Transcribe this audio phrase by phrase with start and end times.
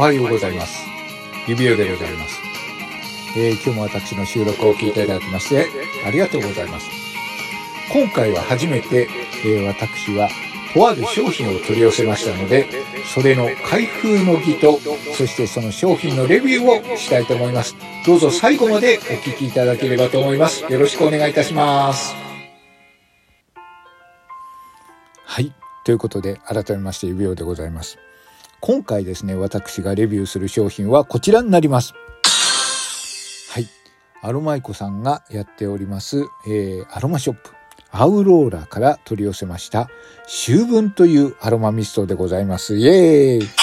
[0.00, 0.86] おはようございます。
[1.46, 2.40] 指輪でございます。
[3.36, 5.66] えー、今日も私の収録を聞いていただきまして
[6.06, 6.88] ありがとうございます。
[7.92, 9.10] 今回は初めて、
[9.44, 10.30] えー、私は
[10.72, 12.66] とある商品を取り寄せましたので、
[13.14, 14.80] それの開封の儀と、
[15.18, 17.76] そしてその商品のレビューをしたいと思います。
[18.06, 20.62] どうぞ最後までお聞きいただければと思います。
[20.62, 22.14] よろしくお願いいたします。
[25.26, 25.52] はい。
[25.84, 27.98] ということで、改めまして指輪でございます。
[28.62, 31.94] 今回ですね、私がレビューする商品はこちらになります。
[33.50, 33.66] はい。
[34.20, 37.50] アロマイコさんがやっております、えー、アロマショップ、
[37.90, 39.88] アウローラから取り寄せました、
[40.26, 42.76] 秋分というアロマミストでございます。
[42.76, 43.59] イエーイ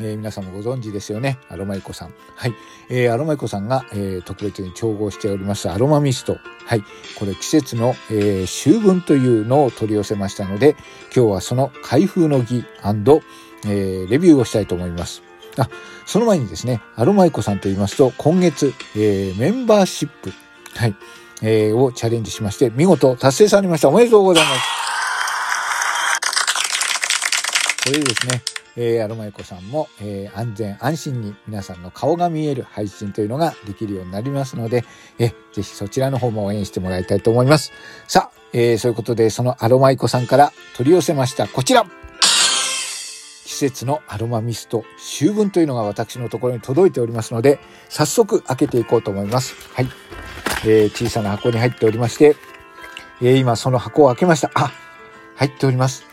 [0.00, 1.38] えー、皆さんもご存知ですよね。
[1.48, 2.14] アロマイコさん。
[2.36, 2.54] はい。
[2.88, 6.36] えー、アロマイコさんが、えー、特別に調合しておりますアロマミスト。
[6.66, 6.84] はい。
[7.18, 10.76] これ季節の、えー、秋分というのを取り寄せましたので、
[11.14, 12.64] 今日はその開封の儀
[13.66, 15.22] えー、レビューをしたいと思います。
[15.56, 15.68] あ、
[16.06, 20.32] その前にですね、アロマイコさんと言いますと、今月、えー、メンバーシップ、
[20.76, 20.96] はい、
[21.42, 23.88] えー、をチャレンジしまして、見事達成されました。
[23.88, 24.60] おめでとうございます。
[27.84, 28.42] これですね、
[28.76, 34.84] えー、アロマエコさんも、えー、安全安心に皆さんの顔が見える配信というのができるようになりますので、
[35.18, 37.72] えー、ぜひそちらの方も応援してもらいたいと思います。
[38.08, 41.86] さあ、えー、そういうことで、そのアロマイコさんから取り寄せました、こちら
[43.44, 49.54] 季節のアロマミスト、秋分というのが私のところに届いておりますので、早速開けていこうと思います。
[49.74, 49.88] はい。
[50.64, 52.34] えー、小さな箱に入っておりまして、
[53.22, 54.50] えー、今その箱を開けました。
[54.54, 54.72] あ、
[55.36, 56.04] 入っております。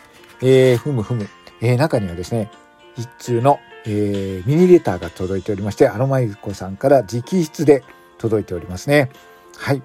[0.42, 1.28] えー、ふむふむ。
[1.62, 2.50] えー、中にはですね、
[2.98, 7.84] 一通の、えー、ミニレターが届いておりまして、アロマユコさんから直筆で
[8.17, 9.09] 届いておりますね。
[9.58, 9.82] はい。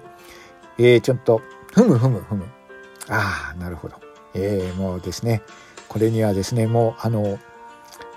[0.79, 1.41] えー、ちょっと、
[1.73, 2.45] ふむふむふむ。
[3.09, 3.95] ああ、なるほど。
[4.33, 5.41] えー、もうですね、
[5.87, 7.39] これにはですね、もう、あの、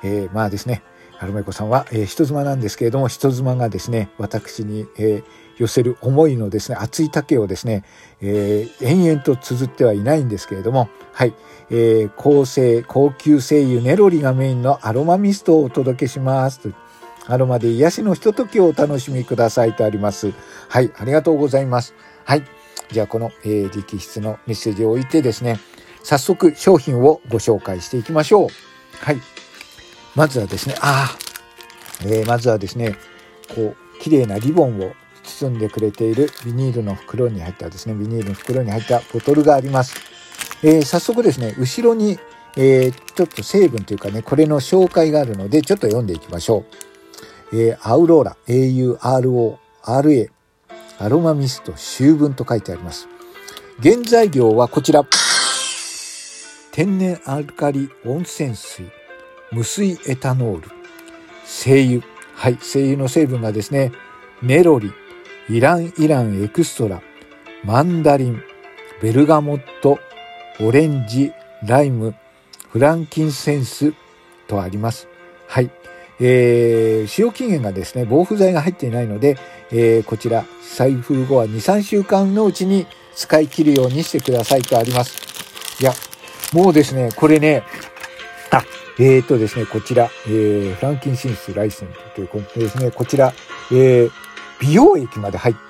[0.03, 0.83] えー、まあですね、
[1.21, 5.25] アロマイコさんは、えー、人妻なんですけれども、人妻がですね、私に、えー、
[5.59, 7.85] 寄せる思いのですね、熱い丈をですね、
[8.23, 11.35] えー、延々と綴ってはいないんですけれども、はい、
[11.69, 16.73] えー、高性、高級精油ネロリがメインのアロマミストをお届けします。
[17.27, 20.33] アロマで癒しのひとときをお楽しみくださいとあります。
[20.71, 21.95] はい、ありがとうございます。
[22.25, 22.45] はい、
[22.91, 25.61] じゃあこの、えー、直筆のメッセージを置いてですね、
[26.03, 28.49] 早速商品をご紹介していきましょう。
[29.05, 29.21] はい。
[30.15, 32.97] まずはですね、ああ、えー、まずはですね、
[33.55, 39.95] こう、綺麗なリボンを包んでくれているビニールの袋に入ったですね、ビニールの袋に入ったボトルがあります。
[40.63, 42.19] えー、早速ですね、後ろに、
[42.57, 46.65] えー、ちょっと成分というかね、これの紹介があるので、ちょっと読んでいきましょ
[47.53, 47.57] う。
[47.57, 49.59] えー、アウローラ、AURORA、
[50.99, 53.09] アロマミスト、秋分と書いてあります。
[53.83, 55.05] 原材料はこちら。
[56.73, 58.91] 天然アルカリ温泉水、
[59.53, 60.69] 無水エタノール、
[61.45, 62.03] 精油。
[62.35, 63.93] はい、精油の成分がですね、
[64.43, 64.93] ネロリ、
[65.51, 67.03] イランイランエクストラ、
[67.65, 68.43] マンダリン、
[69.03, 69.99] ベルガモット、
[70.61, 71.33] オレンジ、
[71.67, 72.15] ライム、
[72.71, 73.93] フランキンセンス
[74.47, 75.09] とあります。
[75.49, 75.71] はい。
[76.21, 79.37] えー、使用期限がですね、防腐剤が入っていないので、
[79.71, 80.45] えー、こちら、
[80.77, 85.19] 財布後は2、3週間のうちに使い切るようにしてくださいとあります。
[85.81, 85.93] いや、
[86.53, 87.65] もうですね、これね、
[88.51, 88.65] あ、
[88.99, 93.33] えーとですね、こちら、えー、フランキンセンスライセンスということですね、こちら、
[93.71, 94.11] えー、
[94.61, 95.61] 美容液まで入って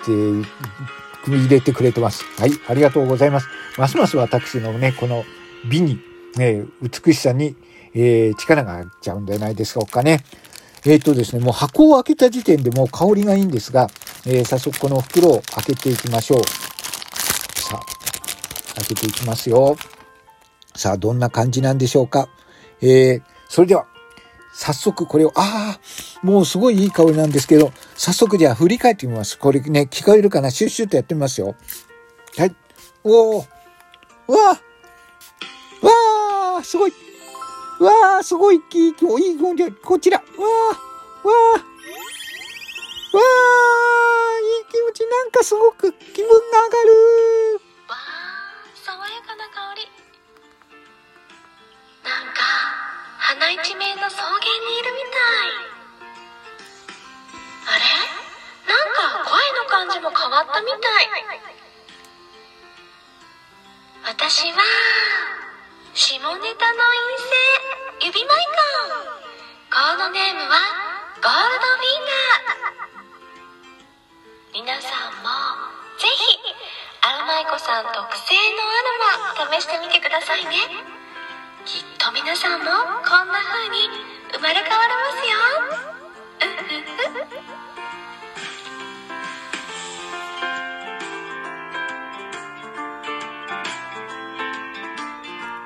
[1.25, 2.25] 組み入れてくれてます。
[2.39, 3.49] はい、ありがとうございます。
[3.79, 5.25] ますます私のね、この
[5.69, 6.01] 美に、
[6.37, 7.57] ね、美しさに、
[7.95, 10.25] えー、力が入っちゃうんじゃないでしょうかね。
[10.87, 13.89] えっ、ー、とですね、もう箱を開けた時点でもう香りがいいんですが、
[14.27, 16.43] えー、早速この袋を開けていきましょう。
[17.61, 19.77] さあ、開けていきますよ。
[20.75, 22.29] さあ、どんな感じなんでしょうか。
[22.83, 23.87] えー、それでは、
[24.53, 29.39] 早速これを、ああ、もうすごいいい香りなんですけど、早速じゃあ振り返ってみます。
[29.39, 30.51] これね、聞こえるかな？
[30.51, 31.55] シュッシュッとやってみますよ。
[32.37, 32.55] はい。
[33.05, 33.47] おお。
[34.29, 34.59] うわわ
[36.59, 36.93] あすごい。
[37.81, 39.19] わあすごい、いい、いい気持
[39.57, 40.19] ち、こちら。
[40.19, 41.65] わあわあわ
[43.15, 43.19] あ
[44.41, 47.61] いい気持ち、なんかすごく気分が上がる。
[47.89, 47.97] わあ
[48.85, 49.89] 爽やかな香り。
[53.91, 54.47] 花一面の草原に
[54.79, 55.51] いるみたい。
[57.67, 57.83] あれ？
[58.71, 61.11] なんか声の感じも変わったみたい。
[64.05, 64.63] 私は、
[65.95, 66.55] 下ネタの陰
[67.99, 68.55] 性、指マイコ
[68.87, 69.11] ン。
[69.71, 70.59] コードネームは、
[71.23, 74.73] ゴールドフィンガー。
[74.73, 75.29] 皆さんも、
[75.99, 76.39] ぜひ、
[77.03, 80.51] アロマイコさん特製のアロマ、試してみてくださいね。
[81.67, 83.50] きっと皆さんもこんな風
[84.51, 85.37] まれ変われますよ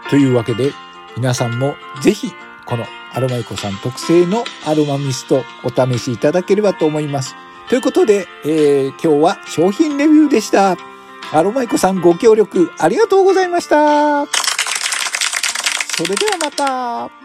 [0.11, 0.75] というわけで、
[1.17, 2.35] 皆さんもぜひ、
[2.67, 2.85] この
[3.15, 7.35] アロマイコさん特製のアロマミストお試しいただければと思います。
[7.69, 10.77] ということで、えー今日は商品レビューでした。
[11.33, 14.27] アロマイコさんご協力ありがとうございました。
[15.97, 17.24] それではまた。